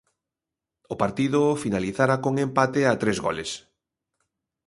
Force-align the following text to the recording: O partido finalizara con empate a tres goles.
O 0.93 0.95
partido 1.03 1.41
finalizara 1.63 2.15
con 2.23 2.33
empate 2.45 2.81
a 2.87 2.93
tres 3.01 3.17
goles. 3.25 3.51